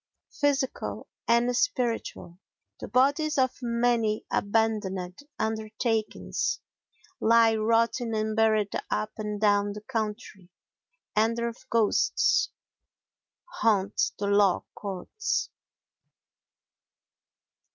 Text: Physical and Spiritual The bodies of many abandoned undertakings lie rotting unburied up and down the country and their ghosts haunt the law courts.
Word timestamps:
Physical 0.31 1.05
and 1.27 1.55
Spiritual 1.55 2.39
The 2.79 2.87
bodies 2.87 3.37
of 3.37 3.59
many 3.61 4.25
abandoned 4.31 5.19
undertakings 5.37 6.59
lie 7.19 7.53
rotting 7.55 8.15
unburied 8.15 8.73
up 8.89 9.11
and 9.17 9.39
down 9.39 9.73
the 9.73 9.81
country 9.81 10.49
and 11.15 11.37
their 11.37 11.53
ghosts 11.69 12.49
haunt 13.45 14.11
the 14.17 14.25
law 14.25 14.65
courts. 14.73 15.51